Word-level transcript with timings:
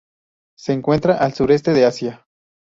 Se 0.57 0.73
encuentra 0.73 1.15
al 1.19 1.33
sureste 1.35 1.73
de 1.73 1.85
Asia. 1.85 2.25